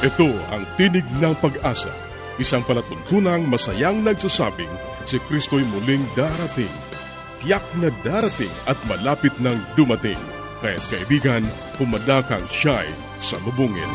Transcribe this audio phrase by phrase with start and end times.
[0.00, 1.92] Ito ang Tinig ng Pag-asa,
[2.40, 4.72] isang palatuntunang masayang nagsasabing
[5.04, 6.72] si Kristo'y muling darating.
[7.44, 10.16] Tiyak na darating at malapit nang dumating.
[10.64, 11.44] Kaya't kaibigan,
[11.76, 12.88] pumadakang siya'y
[13.20, 13.92] sa lubungin.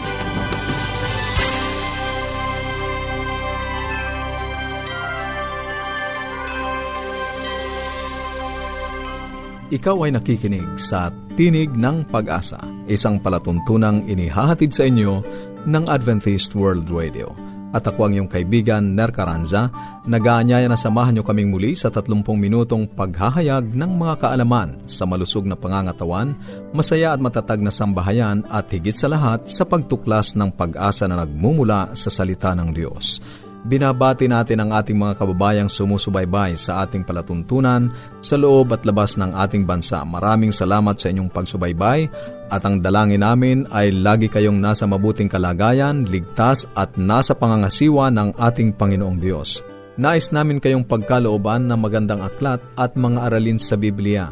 [9.74, 15.26] Ikaw ay nakikinig sa Tinig ng Pag-asa, isang palatuntunang inihahatid sa inyo
[15.66, 17.34] ng Adventist World Radio.
[17.76, 19.68] At ako ang iyong kaibigan, Ner Caranza,
[20.08, 25.44] nag-aanyaya na samahan niyo kaming muli sa 30 minutong paghahayag ng mga kaalaman sa malusog
[25.44, 26.40] na pangangatawan,
[26.72, 31.92] masaya at matatag na sambahayan at higit sa lahat sa pagtuklas ng pag-asa na nagmumula
[32.00, 33.20] sa salita ng Diyos.
[33.66, 37.90] Binabati natin ang ating mga kababayang sumusubaybay sa ating palatuntunan
[38.22, 40.06] sa loob at labas ng ating bansa.
[40.06, 42.06] Maraming salamat sa inyong pagsubaybay
[42.50, 48.38] at ang dalangin namin ay lagi kayong nasa mabuting kalagayan, ligtas at nasa pangangasiwa ng
[48.38, 49.66] ating Panginoong Diyos.
[49.96, 54.30] Nais namin kayong pagkalooban ng magandang aklat at mga aralin sa Biblia.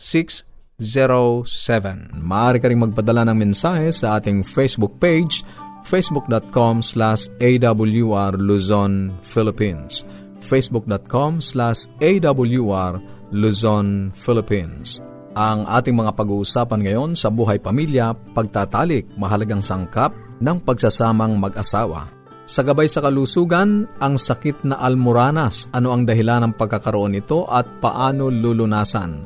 [0.00, 2.16] 0968-8536-607.
[2.16, 5.44] Maaari ka rin magpadala ng mensahe sa ating Facebook page,
[5.84, 10.08] facebook.com slash awr Luzon, Philippines.
[10.40, 12.96] facebook.com slash awr
[13.30, 15.04] Luzon, Philippines.
[15.38, 20.10] Ang ating mga pag-uusapan ngayon sa buhay pamilya, pagtatalik, mahalagang sangkap
[20.42, 22.10] ng pagsasamang mag-asawa.
[22.50, 27.62] Sa gabay sa kalusugan, ang sakit na almoranas, ano ang dahilan ng pagkakaroon nito at
[27.78, 29.22] paano lulunasan.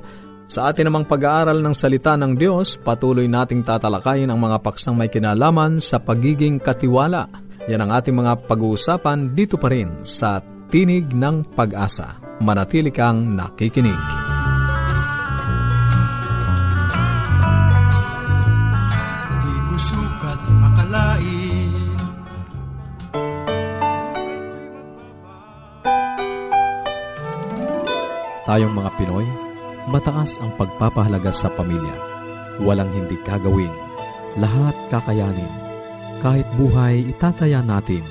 [0.54, 5.10] Sa atin namang pag-aaral ng salita ng Diyos, patuloy nating tatalakayin ang mga paksang may
[5.10, 7.26] kinalaman sa pagiging katiwala.
[7.66, 10.38] Yan ang ating mga pag-uusapan dito pa rin sa
[10.70, 12.22] Tinig ng Pag-asa.
[12.38, 13.98] Manatili kang nakikinig.
[28.46, 29.26] Tayong mga Pinoy,
[29.88, 31.96] mataas ang pagpapahalaga sa pamilya.
[32.62, 33.72] Walang hindi kagawin.
[34.40, 35.50] Lahat kakayanin.
[36.24, 38.02] Kahit buhay, itataya natin.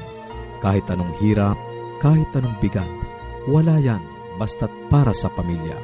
[0.62, 1.58] Kahit anong hirap,
[2.00, 2.90] kahit anong bigat.
[3.50, 4.00] Wala yan,
[4.38, 5.76] basta't para sa pamilya.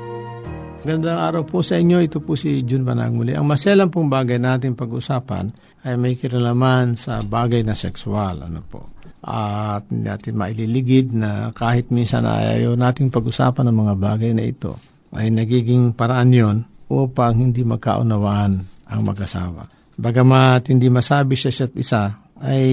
[0.86, 2.00] Gandang araw po sa inyo.
[2.00, 3.36] Ito po si Jun Banagmuli.
[3.36, 5.52] Ang maselang pong bagay natin pag-usapan
[5.84, 8.48] ay may kinalaman sa bagay na sexual.
[8.48, 9.00] Ano po?
[9.20, 14.80] at hindi natin maililigid na kahit minsan ayaw nating pag-usapan ng mga bagay na ito
[15.16, 16.58] ay nagiging paraan yon
[16.90, 18.53] upang hindi magkaunawaan
[18.90, 19.70] ang mag-asawa.
[20.00, 22.72] Bagamat hindi masabi sa isa't isa ay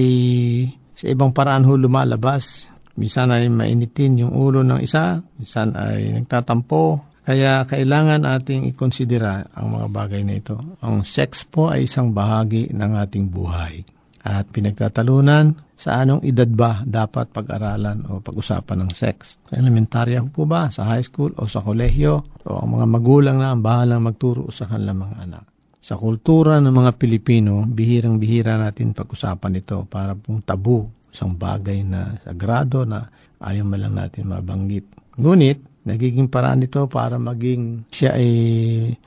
[0.97, 2.65] sa ibang paraan ho lumalabas.
[2.97, 7.05] Minsan ay mainitin yung ulo ng isa, minsan ay nagtatampo.
[7.21, 10.57] Kaya kailangan ating ikonsidera ang mga bagay na ito.
[10.81, 13.85] Ang sex po ay isang bahagi ng ating buhay.
[14.27, 19.39] At pinagtatalunan sa anong edad ba dapat pag-aralan o pag-usapan ng sex.
[19.47, 23.63] Elementarya po ba, sa high school o sa kolehiyo, o ang mga magulang na ang
[23.63, 25.45] bahalang magturo sa kanilang mga anak.
[25.79, 32.19] Sa kultura ng mga Pilipino, bihirang-bihira natin pag-usapan ito para pong tabu, isang bagay na
[32.27, 33.07] sagrado na
[33.39, 34.83] ayaw lang natin mabanggit.
[35.15, 38.31] Ngunit, nagiging paraan nito para maging siya ay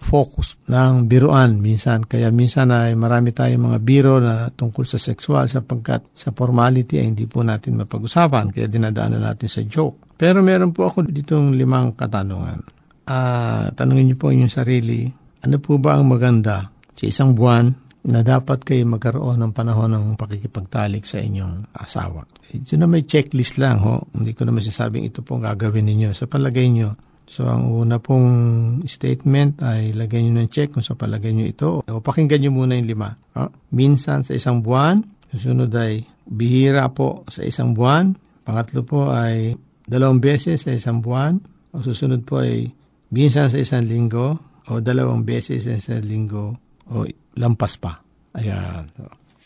[0.01, 2.05] focus ng biruan minsan.
[2.09, 7.13] Kaya minsan ay marami tayong mga biro na tungkol sa sexual sapagkat sa formality ay
[7.13, 8.51] hindi po natin mapag-usapan.
[8.51, 10.17] Kaya dinadaanan natin sa joke.
[10.21, 12.61] Pero meron po ako ditong limang katanungan.
[13.09, 15.09] Uh, tanungin niyo po inyong sarili,
[15.41, 20.07] ano po ba ang maganda sa isang buwan na dapat kayo magkaroon ng panahon ng
[20.17, 22.25] pakikipagtalik sa inyong asawa.
[22.49, 24.09] Ito na may checklist lang ho.
[24.17, 26.17] Hindi ko naman sasabing ito pong gagawin ninyo.
[26.17, 26.97] Sa palagay nyo,
[27.31, 31.87] So, ang una pong statement ay lagay nyo ng check kung sa palagay nyo ito.
[31.87, 33.15] O pakinggan nyo muna yung lima.
[33.39, 34.99] Oh, minsan sa isang buwan.
[35.31, 38.19] Susunod ay bihira po sa isang buwan.
[38.43, 39.55] Pangatlo po ay
[39.87, 41.39] dalawang beses sa isang buwan.
[41.71, 42.67] O susunod po ay
[43.15, 44.35] minsan sa isang linggo.
[44.67, 46.59] O dalawang beses sa isang linggo.
[46.91, 47.07] O
[47.39, 48.03] lampas pa.
[48.37, 48.87] Ayan.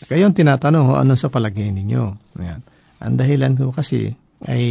[0.04, 2.02] Kayo ang tinatanong, ho, ano sa palagay ninyo?
[2.40, 2.60] Ayan.
[3.04, 4.12] Ang dahilan ko kasi,
[4.44, 4.64] ay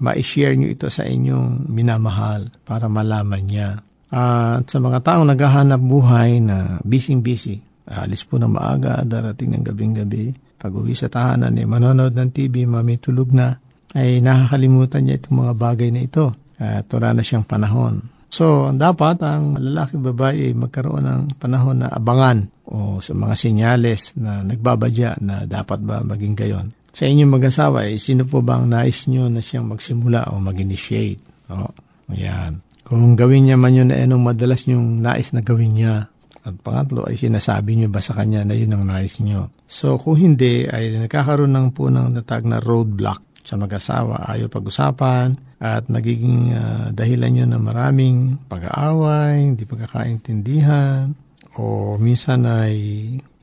[0.00, 3.70] ma-share nyo ito sa inyong minamahal para malaman niya.
[4.12, 10.32] At sa mga taong naghahanap buhay na busy-busy, alis po na maaga, darating ng gabing-gabi,
[10.60, 13.52] pag uwi sa tahanan, eh, manonood ng TV, mamitulog na,
[13.92, 16.32] ay nakakalimutan niya itong mga bagay na ito.
[16.56, 18.13] At wala na siyang panahon.
[18.34, 24.42] So, dapat ang lalaki babae magkaroon ng panahon na abangan o sa mga senyales na
[24.42, 26.74] nagbabadya na dapat ba maging gayon.
[26.90, 31.22] Sa inyong mag-asawa, eh, sino po ba ang nais nyo na siyang magsimula o mag-initiate?
[31.54, 31.70] O,
[32.10, 32.58] ayan.
[32.82, 36.10] Kung gawin niya man yun na anong madalas nyong nais na gawin niya.
[36.42, 39.54] At pangatlo ay sinasabi niyo ba sa kanya na yun ang nais niyo.
[39.70, 45.36] So kung hindi ay nagkakaroon ng po ng natag na roadblock sa mag-asawa, ayaw pag-usapan,
[45.60, 51.12] at nagiging uh, dahilan yun ng maraming pag-aaway, hindi pagkakaintindihan,
[51.60, 52.74] o minsan ay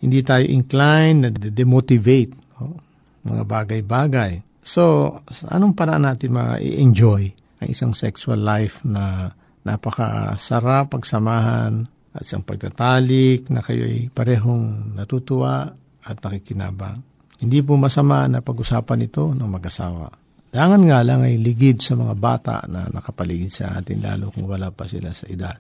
[0.02, 2.76] hindi tayo inclined na demotivate o,
[3.24, 4.42] mga bagay-bagay.
[4.66, 5.16] So,
[5.48, 7.24] anong paraan natin ma-enjoy
[7.62, 15.70] ang isang sexual life na napakasarap pagsamahan at isang pagtatalik na kayo'y parehong natutuwa
[16.02, 17.06] at nakikinabang.
[17.42, 20.14] Hindi po masama na pag-usapan ito ng mag-asawa.
[20.52, 24.70] Dangan nga lang ay ligid sa mga bata na nakapaligid sa atin lalo kung wala
[24.70, 25.58] pa sila sa edad.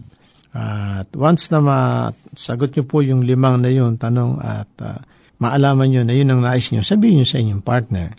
[0.51, 4.99] At once na masagot nyo po yung limang na yun, tanong at uh,
[5.39, 8.09] maalaman nyo na yun ang nais nyo, sabihin nyo sa inyong partner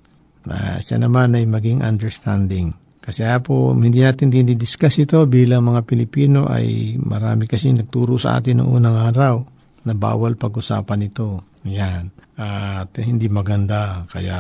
[0.49, 2.73] na uh, siya naman ay maging understanding.
[3.03, 8.63] Kasi po, hindi natin dinidiscuss ito bilang mga Pilipino ay marami kasi nagturo sa atin
[8.63, 9.35] noong unang araw
[9.85, 11.52] na bawal pag-usapan ito.
[11.67, 12.11] Yan.
[12.39, 14.03] At hindi maganda.
[14.11, 14.39] Kaya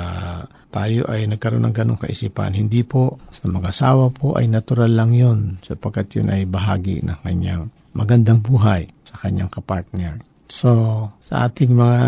[0.73, 2.57] tayo ay nagkaroon ng ganong kaisipan.
[2.57, 7.69] Hindi po, sa mag-asawa po ay natural lang yon sapagkat yun ay bahagi ng kanyang
[7.93, 10.19] magandang buhay sa kanyang kapartner.
[10.49, 12.01] So, sa ating mga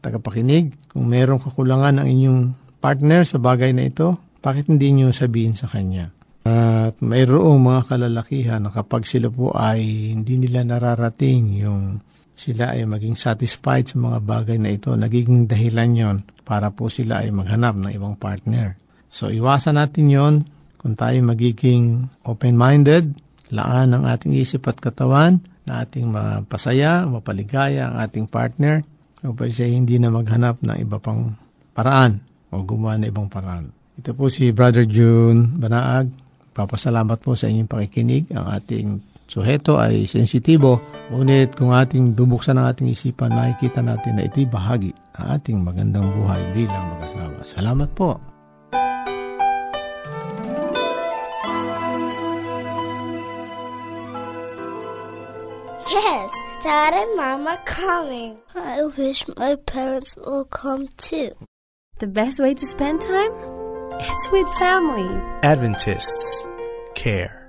[0.00, 2.40] tagapakinig, kung merong kakulangan ang inyong
[2.80, 6.12] partner sa bagay na ito, bakit hindi nyo sabihin sa kanya?
[6.48, 12.00] At mayroong mga kalalakihan na kapag sila po ay hindi nila nararating yung
[12.38, 17.26] sila ay maging satisfied sa mga bagay na ito, nagiging dahilan yon para po sila
[17.26, 18.78] ay maghanap ng ibang partner.
[19.10, 20.34] So iwasan natin yon
[20.78, 23.10] kung tayo magiging open-minded,
[23.50, 28.86] laan ang ating isip at katawan na ating mapasaya, mapaligaya ang ating partner
[29.26, 31.34] upang siya hindi na maghanap ng iba pang
[31.74, 32.22] paraan
[32.54, 33.74] o gumawa ng ibang paraan.
[33.98, 36.06] Ito po si Brother June Banaag.
[36.54, 38.30] Papasalamat po sa inyong pakikinig.
[38.30, 38.86] Ang ating
[39.28, 40.80] suheto ay sensitibo,
[41.12, 44.90] ngunit kung ating bubuksan ang ating isipan, makikita natin na ito'y bahagi
[45.20, 47.44] ng ating magandang buhay bilang mag-asawa.
[47.44, 48.16] Salamat po.
[55.88, 56.30] Yes,
[56.64, 58.40] Dad and Mom are coming.
[58.56, 61.32] I wish my parents will come too.
[62.00, 63.32] The best way to spend time?
[64.00, 65.08] It's with family.
[65.42, 66.44] Adventists
[66.94, 67.48] care.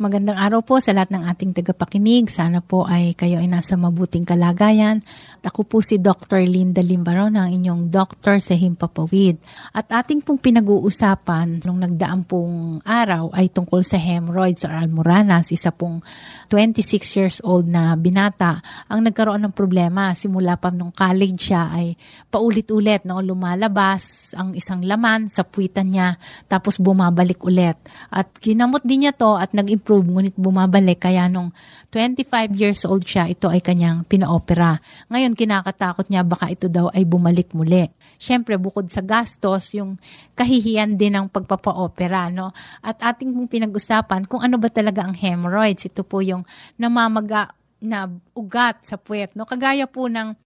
[0.00, 2.32] Magandang araw po sa lahat ng ating tagapakinig.
[2.32, 5.04] Sana po ay kayo ay nasa mabuting kalagayan.
[5.44, 6.48] Ako po si Dr.
[6.48, 9.36] Linda Limbaron, ang inyong doktor sa Himpapawid.
[9.76, 15.68] At ating pong pinag-uusapan nung nagdaang pong araw ay tungkol sa hemorrhoids or almoranas, isa
[15.68, 16.00] pong
[16.48, 20.16] 26 years old na binata ang nagkaroon ng problema.
[20.16, 22.00] Simula pa nung college siya ay
[22.32, 26.16] paulit-ulit no, lumalabas ang isang laman sa puwitan niya
[26.48, 27.76] tapos bumabalik ulit.
[28.08, 29.52] At ginamot din niya to at
[29.82, 31.50] nag-improve improve ngunit bumabalik kaya nung
[31.90, 34.78] 25 years old siya ito ay kanyang pinaopera.
[35.10, 37.90] Ngayon kinakatakot niya baka ito daw ay bumalik muli.
[38.16, 39.98] Siyempre bukod sa gastos yung
[40.38, 42.54] kahihiyan din ng pagpapaopera no.
[42.80, 45.90] At ating pong pinag-usapan kung ano ba talaga ang hemorrhoids.
[45.90, 46.46] Ito po yung
[46.78, 47.50] namamaga
[47.82, 48.06] na
[48.38, 49.42] ugat sa puwet no.
[49.44, 50.38] Kagaya po ng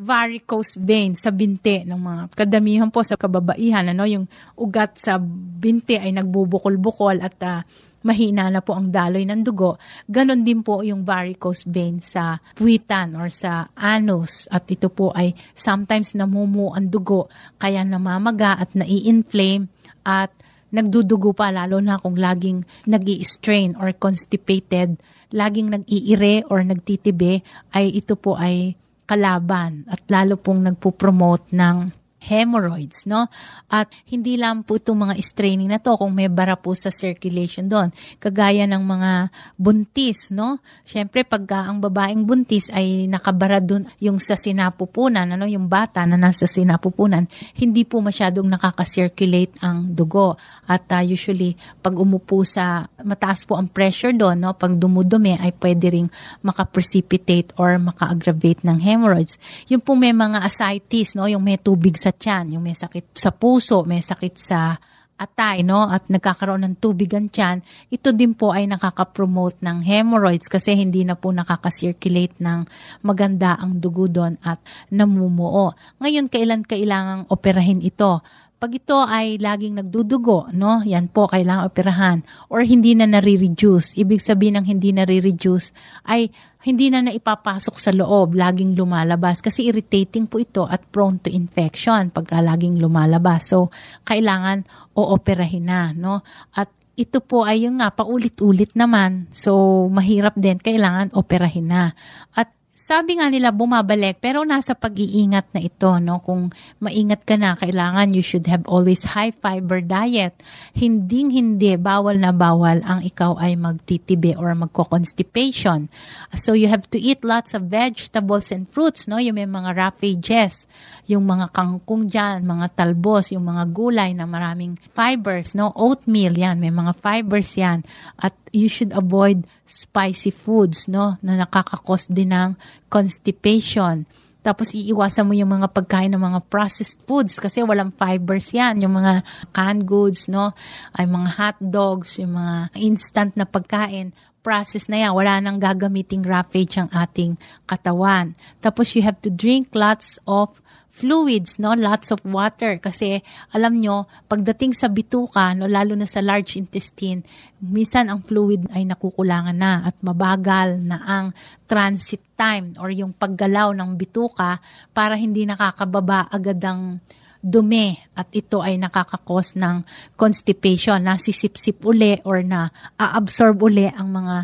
[0.00, 4.24] varicose vein sa binti ng mga kadamihan po sa kababaihan ano yung
[4.56, 5.20] ugat sa
[5.60, 7.60] binti ay nagbubukol-bukol at uh,
[8.00, 9.76] mahina na po ang daloy ng dugo,
[10.08, 14.48] ganon din po yung varicose vein sa puwitan or sa anus.
[14.48, 17.28] At ito po ay sometimes namumuo ang dugo,
[17.60, 19.68] kaya namamaga at nai-inflame
[20.04, 20.32] at
[20.70, 24.96] nagdudugo pa lalo na kung laging nag strain or constipated,
[25.34, 27.42] laging nag-iire or nagtitibe,
[27.74, 28.78] ay ito po ay
[29.10, 33.26] kalaban at lalo pong nagpo-promote ng hemorrhoids, no?
[33.72, 37.66] At hindi lang po itong mga straining na to kung may bara po sa circulation
[37.66, 37.88] doon.
[38.20, 39.10] Kagaya ng mga
[39.56, 40.60] buntis, no?
[40.84, 46.20] Siyempre, pag ang babaeng buntis ay nakabara doon yung sa sinapupunan, ano, yung bata na
[46.20, 47.24] nasa sinapupunan,
[47.56, 50.36] hindi po masyadong nakaka-circulate ang dugo.
[50.68, 54.52] At uh, usually, pag umupo sa, mataas po ang pressure doon, no?
[54.52, 56.08] Pag dumudumi ay pwede ring
[56.44, 59.40] maka-precipitate or maka-aggravate ng hemorrhoids.
[59.72, 61.24] Yung po may mga ascites, no?
[61.24, 64.74] Yung may tubig sa sa tiyan, yung may sakit sa puso, may sakit sa
[65.20, 65.86] atay, no?
[65.86, 67.62] At nagkakaroon ng tubig ang tiyan,
[67.92, 72.66] ito din po ay nakaka-promote ng hemorrhoids kasi hindi na po nakaka-circulate ng
[73.06, 74.58] maganda ang dugo doon at
[74.90, 75.76] namumuo.
[76.02, 78.24] Ngayon, kailan kailangang operahin ito?
[78.60, 80.84] Pag ito ay laging nagdudugo, no?
[80.84, 82.18] Yan po, kailangan operahan.
[82.52, 83.96] Or hindi na nare-reduce.
[83.96, 85.72] Ibig sabihin ng hindi nare-reduce
[86.04, 86.28] ay
[86.68, 89.40] hindi na naipapasok sa loob, laging lumalabas.
[89.40, 93.48] Kasi irritating po ito at prone to infection pagka laging lumalabas.
[93.48, 93.72] So,
[94.04, 96.20] kailangan ooperahin na, no?
[96.52, 96.68] At
[97.00, 99.32] ito po ay yung nga, paulit-ulit naman.
[99.32, 101.96] So, mahirap din, kailangan operahin na.
[102.36, 106.24] At sabi nga nila bumabalik pero nasa pag-iingat na ito no?
[106.24, 106.48] Kung
[106.80, 110.32] maingat ka na kailangan you should have always high fiber diet.
[110.72, 115.92] Hinding hindi bawal na bawal ang ikaw ay magtitibi or magko-constipation.
[116.32, 119.20] So you have to eat lots of vegetables and fruits no?
[119.20, 120.64] Yung may mga raffages
[121.04, 125.68] yung mga kangkong diyan mga talbos yung mga gulay na maraming fibers no?
[125.76, 127.84] Oatmeal yan may mga fibers yan.
[128.16, 131.14] At you should avoid spicy foods, no?
[131.22, 132.58] Na nakakakos din ng
[132.90, 134.04] constipation.
[134.40, 138.80] Tapos iiwasan mo yung mga pagkain ng mga processed foods kasi walang fibers yan.
[138.80, 139.20] Yung mga
[139.52, 140.56] canned goods, no?
[140.96, 145.12] Ay mga hot dogs, yung mga instant na pagkain, process na yan.
[145.12, 147.36] Wala nang gagamiting roughage ang ating
[147.68, 148.32] katawan.
[148.64, 150.56] Tapos you have to drink lots of
[150.90, 151.72] fluids, no?
[151.78, 152.76] Lots of water.
[152.82, 153.22] Kasi,
[153.54, 157.22] alam nyo, pagdating sa bituka, no, lalo na sa large intestine,
[157.62, 161.26] minsan ang fluid ay nakukulangan na at mabagal na ang
[161.70, 164.58] transit time or yung paggalaw ng bituka
[164.90, 166.98] para hindi nakakababa agad ang
[167.40, 169.80] dumi at ito ay nakakakos ng
[170.12, 172.68] constipation, nasisipsip uli or na
[173.00, 174.36] aabsorb uli ang mga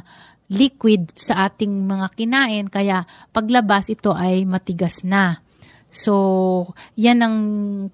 [0.48, 5.44] liquid sa ating mga kinain kaya paglabas ito ay matigas na.
[5.90, 7.36] So, yan ang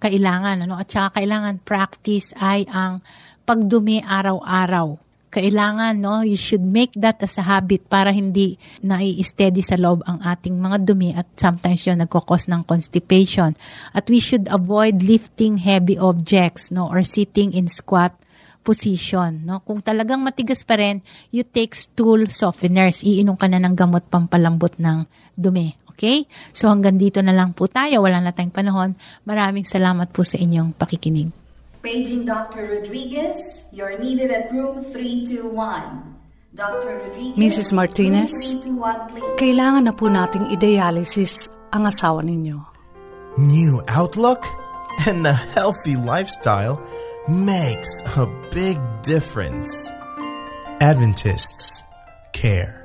[0.00, 0.66] kailangan.
[0.66, 0.74] Ano?
[0.80, 3.04] At saka kailangan practice ay ang
[3.46, 4.98] pagdumi araw-araw.
[5.32, 10.20] Kailangan, no, you should make that as a habit para hindi nai-steady sa loob ang
[10.20, 13.56] ating mga dumi at sometimes yun nagkakos ng constipation.
[13.96, 18.12] At we should avoid lifting heavy objects, no, or sitting in squat
[18.62, 19.48] position.
[19.48, 19.64] No?
[19.64, 21.02] Kung talagang matigas pa rin,
[21.34, 23.02] you take stool softeners.
[23.02, 25.81] Iinom ka na ng gamot pampalambot ng dumi.
[25.92, 26.24] Okay?
[26.56, 28.02] So hanggang dito na lang po tayo.
[28.04, 28.90] Wala na tayong panahon.
[29.28, 31.30] Maraming salamat po sa inyong pakikinig.
[31.82, 32.78] Paging Dr.
[32.78, 36.12] Rodriguez, you're needed at room 321.
[36.52, 37.00] Dr.
[37.00, 37.72] Rodriguez, Mrs.
[37.72, 38.30] Martinez,
[38.62, 38.76] room
[39.16, 42.60] 321, kailangan na po nating i-dialysis ang asawa ninyo.
[43.40, 44.44] New outlook
[45.08, 46.76] and a healthy lifestyle
[47.26, 49.90] makes a big difference.
[50.84, 51.82] Adventists
[52.36, 52.84] care.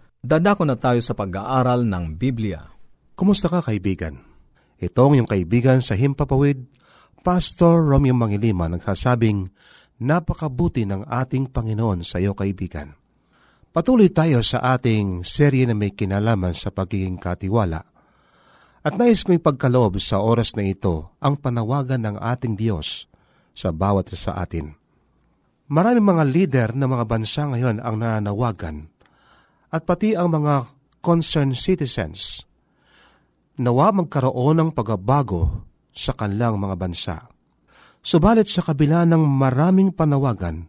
[0.21, 2.61] Dadako na tayo sa pag-aaral ng Biblia.
[3.17, 4.21] Kumusta ka kaibigan?
[4.77, 6.61] Ito ang iyong kaibigan sa Himpapawid,
[7.25, 9.49] Pastor Romeo Mangilima nagsasabing,
[9.97, 12.93] Napakabuti ng ating Panginoon sa iyo kaibigan.
[13.73, 17.81] Patuloy tayo sa ating serye na may kinalaman sa pagiging katiwala.
[18.85, 23.09] At nais kong ipagkaloob sa oras na ito ang panawagan ng ating Diyos
[23.57, 24.77] sa bawat sa atin.
[25.65, 28.90] Maraming mga leader ng mga bansa ngayon ang nananawagan
[29.71, 30.67] at pati ang mga
[30.99, 32.43] concerned citizens
[33.57, 37.17] nawa magkaroon ng pagbabago sa kanilang mga bansa.
[38.01, 40.67] Subalit sa kabila ng maraming panawagan,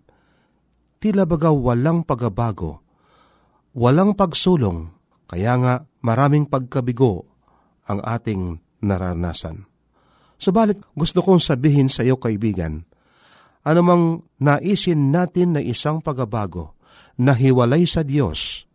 [1.01, 2.83] tila baga walang pagbabago
[3.73, 4.93] walang pagsulong,
[5.29, 7.25] kaya nga maraming pagkabigo
[7.89, 9.65] ang ating naranasan.
[10.37, 12.85] Subalit gusto kong sabihin sa iyo kaibigan,
[13.65, 16.77] anumang naisin natin na isang pagbabago
[17.17, 18.67] na hiwalay sa Diyos,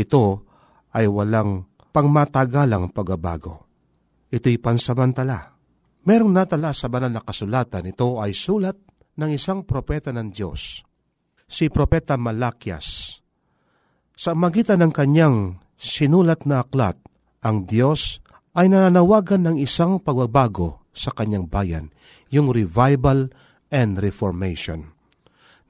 [0.00, 0.48] ito
[0.96, 3.68] ay walang pangmatagalang pagbabago.
[4.32, 5.54] Ito'y pansamantala.
[6.08, 8.78] Merong natala sa banal na kasulatan, ito ay sulat
[9.20, 10.80] ng isang propeta ng Diyos,
[11.44, 13.20] si Propeta Malakias
[14.20, 17.00] sa magitan ng kanyang sinulat na aklat,
[17.40, 18.20] ang Diyos
[18.52, 21.88] ay nananawagan ng isang pagbabago sa kanyang bayan,
[22.28, 23.32] yung revival
[23.72, 24.92] and reformation.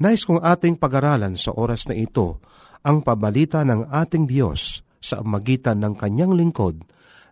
[0.02, 2.42] Nais kong ating pag-aralan sa oras na ito
[2.84, 6.84] ang pabalita ng ating Diyos sa magitan ng kanyang lingkod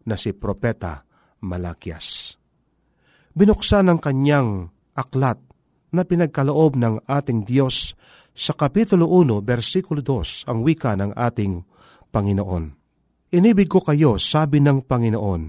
[0.09, 1.05] na si Propeta
[1.45, 2.37] Malakias.
[3.37, 5.39] Binuksan ng kanyang aklat
[5.93, 7.95] na pinagkaloob ng ating Diyos
[8.39, 11.63] sa Kapitulo 1, versikulo 2, ang wika ng ating
[12.11, 12.65] Panginoon.
[13.35, 15.43] Inibig ko kayo, sabi ng Panginoon,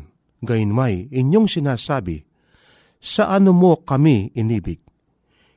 [0.44, 2.28] gayunmay inyong sinasabi,
[3.00, 4.84] sa ano mo kami inibig?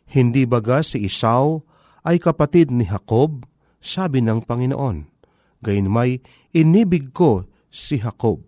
[0.07, 1.59] Hindi baga si Isaw
[2.07, 3.43] ay kapatid ni Jacob?
[3.83, 5.11] Sabi ng Panginoon.
[5.59, 6.23] Gayunmay,
[6.55, 8.47] inibig ko si Jacob.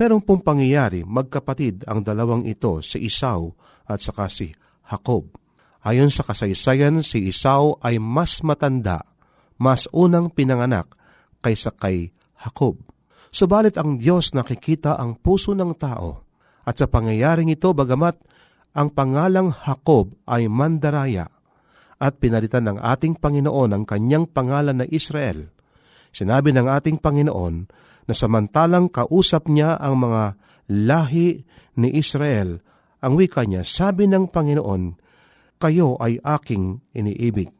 [0.00, 3.46] Merong pong pangyayari, magkapatid ang dalawang ito, si Isaw
[3.86, 4.50] at saka si
[4.88, 5.28] Jacob.
[5.84, 9.04] Ayon sa kasaysayan, si Esau ay mas matanda,
[9.60, 10.88] mas unang pinanganak
[11.44, 12.80] kaysa kay Jacob.
[13.28, 16.24] Subalit ang Diyos nakikita ang puso ng tao
[16.64, 18.16] at sa pangyayaring ito bagamat
[18.72, 21.33] ang pangalang Jacob ay mandaraya
[21.98, 25.50] at pinalitan ng ating Panginoon ang kanyang pangalan na Israel.
[26.14, 27.54] Sinabi ng ating Panginoon
[28.06, 30.38] na samantalang kausap niya ang mga
[30.70, 31.42] lahi
[31.74, 32.62] ni Israel,
[33.02, 34.96] ang wika niya, sabi ng Panginoon,
[35.58, 37.50] kayo ay aking iniibig.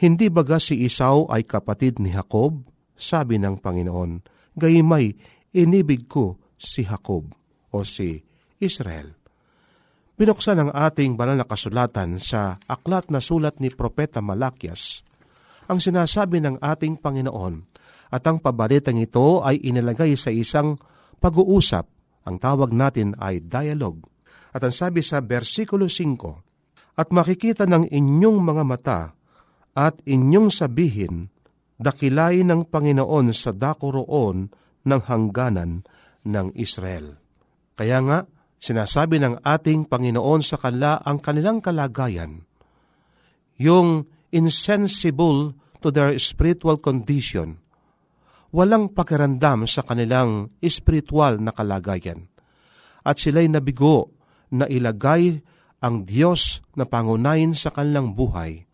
[0.00, 2.64] Hindi baga si Isaw ay kapatid ni Jacob?
[2.96, 4.24] Sabi ng Panginoon,
[4.56, 5.12] gayimay
[5.52, 7.32] inibig ko si Jacob
[7.72, 8.24] o si
[8.60, 9.19] Israel.
[10.20, 15.00] Binuksan ang ating banal na kasulatan sa aklat na sulat ni Propeta Malakias
[15.64, 17.64] ang sinasabi ng ating Panginoon
[18.12, 20.76] at ang pabalitang ito ay inilagay sa isang
[21.24, 21.88] pag-uusap.
[22.28, 24.04] Ang tawag natin ay dialogue.
[24.52, 29.00] At ang sabi sa versikulo 5, at makikita ng inyong mga mata
[29.72, 31.32] at inyong sabihin,
[31.80, 34.52] dakilain ng Panginoon sa dako roon
[34.84, 35.80] ng hangganan
[36.28, 37.16] ng Israel.
[37.72, 38.18] Kaya nga,
[38.60, 42.44] sinasabi ng ating Panginoon sa kanila ang kanilang kalagayan,
[43.56, 47.56] yung insensible to their spiritual condition,
[48.52, 52.28] walang pakiramdam sa kanilang spiritual na kalagayan.
[53.00, 54.12] At sila'y nabigo
[54.52, 55.40] na ilagay
[55.80, 58.68] ang Diyos na pangunayin sa kanilang buhay,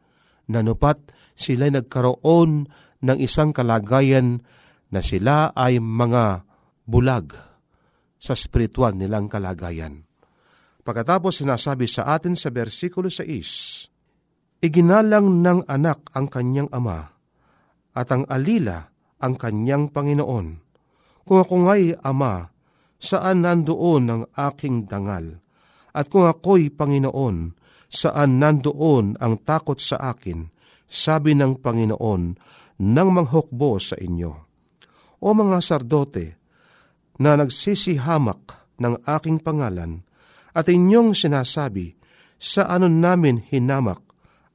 [0.51, 2.67] nanupat sila nagkaroon
[3.07, 4.43] ng isang kalagayan
[4.91, 6.43] na sila ay mga
[6.91, 7.56] bulag
[8.17, 10.05] sa spiritual nilang kalagayan.
[10.87, 17.13] Pagkatapos sinasabi sa atin sa versikulo 6, Iginalang ng anak ang kanyang ama,
[17.93, 18.89] at ang alila
[19.21, 20.47] ang kanyang Panginoon.
[21.27, 22.49] Kung ako nga'y ama,
[22.97, 25.43] saan nandoon ang aking dangal?
[25.93, 27.57] At kung ako'y Panginoon,
[27.91, 30.49] saan nandoon ang takot sa akin,
[30.87, 32.23] sabi ng Panginoon,
[32.81, 34.33] nang manghukbo sa inyo.
[35.25, 36.46] O mga sardote,
[37.17, 40.05] na nagsisihamak ng aking pangalan,
[40.57, 41.97] at inyong sinasabi,
[42.37, 44.01] sa ano namin hinamak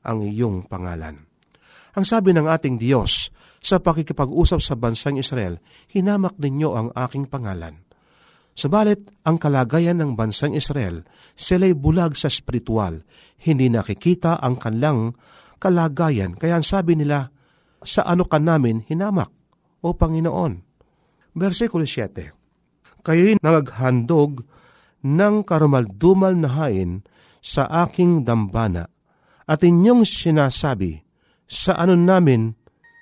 [0.05, 1.25] ang iyong pangalan.
[1.97, 7.81] Ang sabi ng ating Diyos sa pakikipag-usap sa bansang Israel, hinamak ninyo ang aking pangalan.
[8.51, 13.01] Subalit, ang kalagayan ng bansang Israel, sila'y bulag sa spiritual,
[13.41, 15.15] hindi nakikita ang kanilang
[15.61, 16.35] kalagayan.
[16.35, 17.31] Kaya ang sabi nila,
[17.81, 19.29] sa ano ka namin hinamak,
[19.81, 20.53] o Panginoon?
[21.33, 22.40] Versikulo 7,
[23.01, 24.45] Kayo'y naghandog
[25.01, 27.01] ng karumaldumal na hain
[27.41, 28.85] sa aking dambana,
[29.49, 31.01] at inyong sinasabi,
[31.49, 32.53] sa ano namin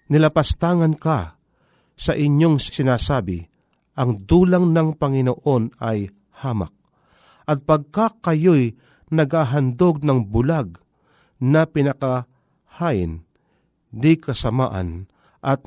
[0.08, 1.38] nilapastangan ka,
[2.00, 3.46] sa inyong sinasabi,
[4.00, 6.08] ang dulang ng Panginoon ay
[6.40, 6.72] hamak.
[7.44, 8.80] At pagka kayo'y
[9.12, 10.80] naghahandog ng bulag
[11.44, 13.28] na pinakahain,
[13.92, 15.12] di kasamaan
[15.44, 15.66] at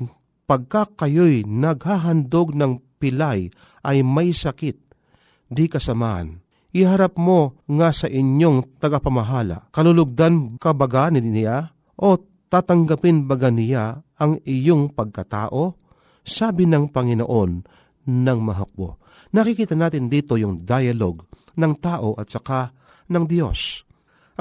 [0.49, 3.51] pagka kayo'y naghahandog ng pilay
[3.83, 4.79] ay may sakit,
[5.51, 6.39] di kasamaan.
[6.71, 9.69] Iharap mo nga sa inyong tagapamahala.
[9.75, 15.75] Kalulugdan ka baga niya o tatanggapin baga niya ang iyong pagkatao?
[16.23, 17.51] Sabi ng Panginoon
[18.07, 18.97] ng mahakbo.
[19.35, 21.27] Nakikita natin dito yung dialogue
[21.59, 22.73] ng tao at saka
[23.11, 23.85] ng Diyos.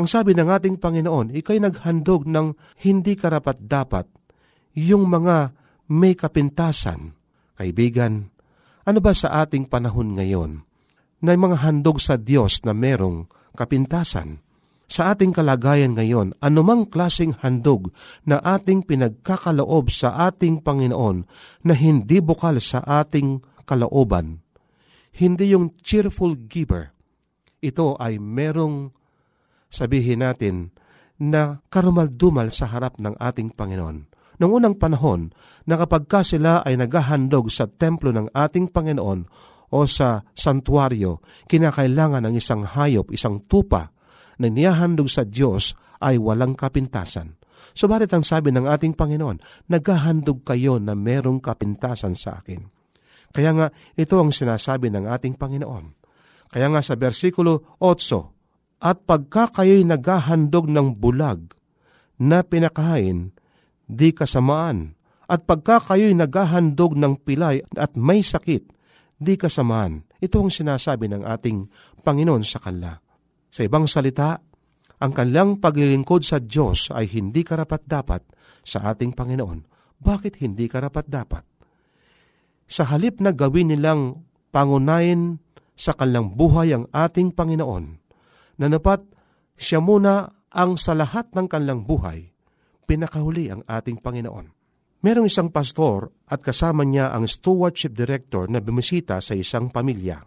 [0.01, 4.09] Ang sabi ng ating Panginoon, ikay naghandog ng hindi karapat dapat
[4.73, 5.53] yung mga
[5.93, 7.13] may kapintasan.
[7.61, 8.32] Kaibigan,
[8.83, 10.67] ano ba sa ating panahon ngayon
[11.23, 14.43] na mga handog sa Diyos na merong kapintasan?
[14.93, 17.89] Sa ating kalagayan ngayon, anumang klasing handog
[18.29, 21.25] na ating pinagkakaloob sa ating Panginoon
[21.65, 24.45] na hindi bukal sa ating kalooban,
[25.17, 26.93] hindi yung cheerful giver,
[27.65, 28.93] ito ay merong
[29.73, 30.77] sabihin natin
[31.17, 34.12] na karumaldumal sa harap ng ating Panginoon.
[34.41, 35.35] Noong unang panahon,
[35.69, 39.29] na kapag ka sila ay naghahandog sa templo ng ating Panginoon
[39.73, 43.93] o sa santuaryo, kinakailangan ng isang hayop, isang tupa
[44.41, 47.39] na niyahandog sa Diyos ay walang kapintasan.
[47.73, 52.69] Subalit ang sabi ng ating Panginoon, naghahandog kayo na merong kapintasan sa akin.
[53.33, 53.67] Kaya nga,
[53.97, 55.97] ito ang sinasabi ng ating Panginoon.
[56.53, 61.55] Kaya nga sa versikulo 8, At pagka kayo'y naghahandog ng bulag
[62.21, 63.33] na pinakain,
[63.93, 64.97] di kasamaan.
[65.29, 68.65] At pagka kayo'y naghahandog ng pilay at may sakit,
[69.21, 70.09] di kasamaan.
[70.19, 71.69] Ito ang sinasabi ng ating
[72.01, 72.97] Panginoon sa kanila.
[73.53, 74.41] Sa ibang salita,
[75.03, 78.23] ang kanilang paglilingkod sa Diyos ay hindi karapat-dapat
[78.65, 79.61] sa ating Panginoon.
[80.03, 81.45] Bakit hindi karapat-dapat?
[82.67, 85.39] Sa halip na gawin nilang pangunayin
[85.77, 87.85] sa kanilang buhay ang ating Panginoon,
[88.61, 89.03] na napat
[89.57, 92.32] siya muna ang sa lahat ng kanilang buhay,
[92.87, 94.47] pinakahuli ang ating Panginoon.
[95.03, 100.23] Merong isang pastor at kasama niya ang stewardship director na bumisita sa isang pamilya.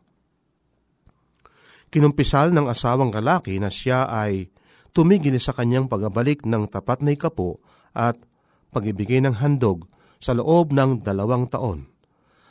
[1.87, 4.51] Kinumpisal ng asawang lalaki na siya ay
[4.91, 7.63] tumigil sa kanyang pagbabalik ng tapat na ikapo
[7.95, 8.19] at
[8.75, 9.87] pagibigay ng handog
[10.19, 11.87] sa loob ng dalawang taon.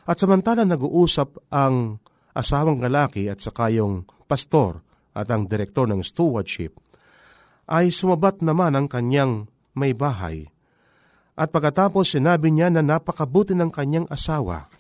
[0.09, 2.01] At samantala nag-uusap ang
[2.33, 4.81] asawang lalaki at saka yung pastor
[5.12, 6.77] at ang direktor ng stewardship,
[7.69, 10.48] ay sumabat naman ang kanyang may bahay.
[11.34, 14.70] At pagkatapos sinabi niya na napakabuti ng kanyang asawa,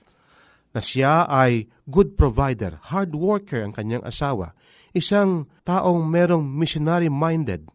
[0.74, 4.54] na siya ay good provider, hard worker ang kanyang asawa,
[4.94, 7.66] isang taong merong missionary-minded,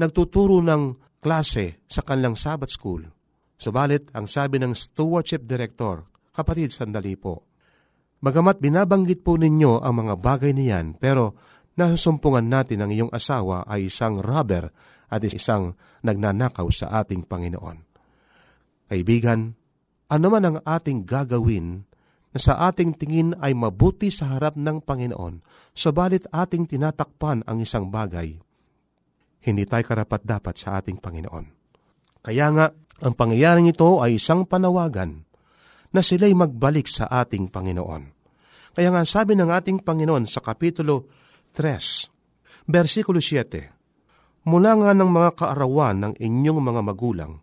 [0.00, 3.04] nagtuturo ng klase sa kanilang Sabbath school.
[3.56, 7.44] Subalit, ang sabi ng stewardship director, kapatid, sandali po,
[8.16, 11.36] Bagamat binabanggit po ninyo ang mga bagay niyan, pero
[11.76, 14.72] nasusumpungan natin ang iyong asawa ay isang robber
[15.06, 17.78] at isang nagnanakaw sa ating Panginoon.
[18.86, 19.54] Kaibigan,
[20.06, 21.82] ano man ang ating gagawin
[22.30, 25.42] na sa ating tingin ay mabuti sa harap ng Panginoon,
[25.74, 28.38] sabalit ating tinatakpan ang isang bagay,
[29.46, 31.46] hindi tayo karapat dapat sa ating Panginoon.
[32.22, 32.66] Kaya nga,
[33.02, 35.22] ang pangyayaring ito ay isang panawagan
[35.94, 38.02] na sila'y magbalik sa ating Panginoon.
[38.76, 41.08] Kaya nga sabi ng ating Panginoon sa Kapitulo
[41.56, 43.75] 3, versikulo 7,
[44.46, 47.42] Mula nga ng mga kaarawan ng inyong mga magulang,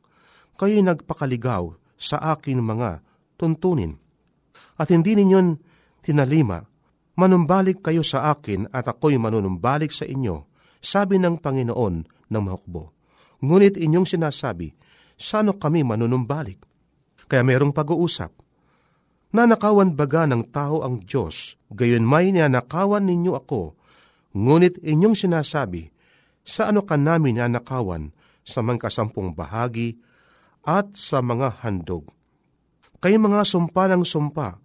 [0.55, 3.03] kayo'y nagpakaligaw sa akin mga
[3.35, 3.99] tuntunin.
[4.79, 5.39] At hindi ninyo
[5.99, 6.63] tinalima,
[7.19, 10.47] manumbalik kayo sa akin at ako'y manunumbalik sa inyo,
[10.79, 11.95] sabi ng Panginoon
[12.31, 12.95] ng mahukbo.
[13.43, 14.71] Ngunit inyong sinasabi,
[15.19, 16.63] sano kami manunumbalik?
[17.27, 18.31] Kaya mayroong pag-uusap.
[19.35, 23.75] Nanakawan baga ng tao ang Diyos, gayon may nanakawan ninyo ako,
[24.31, 25.92] ngunit inyong sinasabi,
[26.43, 28.12] sa ano ka namin nanakawan
[28.43, 29.99] sa mga kasampung bahagi
[30.63, 32.12] at sa mga handog.
[33.03, 34.60] Kay mga sumpa ng sumpa,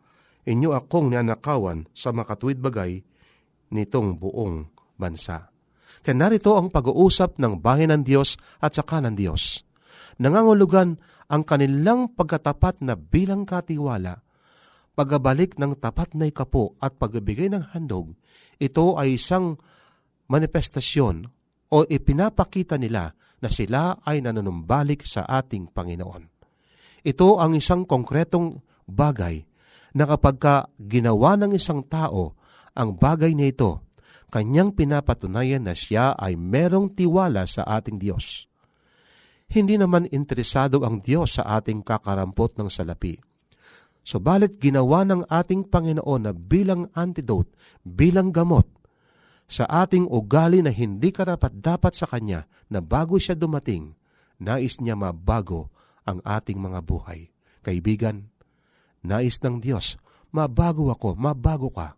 [0.47, 3.03] inyo akong nanakawan sa makatuwid bagay
[3.75, 5.51] nitong buong bansa.
[6.03, 9.67] Kaya narito ang pag-uusap ng bahay ng Diyos at saka ng Diyos.
[10.23, 10.99] Nangangulugan
[11.31, 14.23] ang kanilang pagkatapat na bilang katiwala,
[14.95, 18.15] pagbabalik ng tapat na ikapo at pagbibigay ng handog,
[18.59, 19.59] ito ay isang
[20.27, 21.38] manifestasyon
[21.69, 26.25] o ipinapakita nila na sila ay nananumbalik sa ating Panginoon.
[27.07, 29.47] Ito ang isang konkretong bagay
[29.95, 32.35] na kapag ka ginawa ng isang tao
[32.75, 33.85] ang bagay na ito,
[34.29, 38.49] kanyang pinapatunayan na siya ay merong tiwala sa ating Diyos
[39.49, 43.17] hindi naman interesado ang Diyos sa ating kakarampot ng salapi.
[44.05, 47.53] Subalit ginawa ng ating Panginoon na bilang antidote,
[47.85, 48.69] bilang gamot,
[49.49, 53.97] sa ating ugali na hindi karapat-dapat sa Kanya na bago siya dumating,
[54.37, 55.73] nais niya mabago
[56.05, 57.33] ang ating mga buhay.
[57.65, 58.29] Kaibigan,
[59.01, 59.97] nais ng Diyos,
[60.37, 61.97] mabago ako, mabago ka.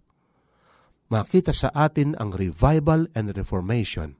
[1.10, 4.14] Makita sa atin ang revival and reformation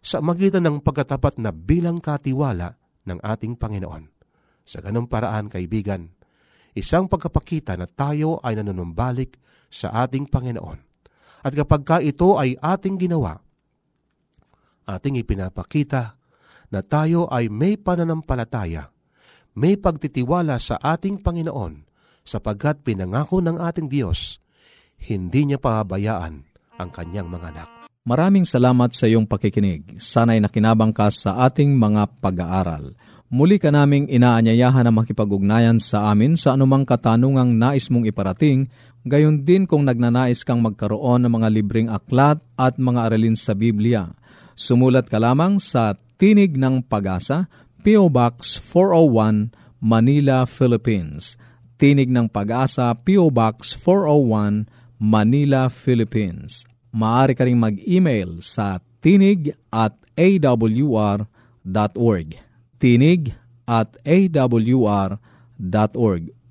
[0.00, 4.08] sa magitan ng pagkatapat na bilang katiwala ng ating Panginoon.
[4.62, 6.14] Sa ganong paraan, kaibigan,
[6.78, 10.89] isang pagkapakita na tayo ay nanunumbalik sa ating Panginoon.
[11.40, 13.40] At kapag ka ito ay ating ginawa,
[14.84, 16.16] ating ipinapakita
[16.70, 18.92] na tayo ay may pananampalataya,
[19.56, 21.84] may pagtitiwala sa ating Panginoon
[22.22, 24.38] sapagkat pinangako ng ating Diyos,
[25.00, 26.34] hindi niya pahabayaan
[26.76, 27.68] ang kanyang mga anak.
[28.00, 30.00] Maraming salamat sa iyong pakikinig.
[30.00, 32.96] Sana'y nakinabang ka sa ating mga pag-aaral.
[33.30, 38.66] Muli ka naming inaanyayahan na makipag-ugnayan sa amin sa anumang katanungang nais mong iparating,
[39.04, 44.12] gayon din kung nagnanais kang magkaroon ng mga libreng aklat at mga aralin sa Biblia.
[44.52, 47.48] Sumulat ka lamang sa Tinig ng Pag-asa,
[47.80, 48.12] P.O.
[48.12, 51.40] Box 401, Manila, Philippines.
[51.80, 53.32] Tinig ng Pag-asa, P.O.
[53.32, 54.68] Box 401,
[55.00, 56.68] Manila, Philippines.
[56.92, 61.24] Maaari ka rin mag-email sa tinig at awr.org.
[62.76, 63.32] Tinig
[63.64, 65.20] at awr.org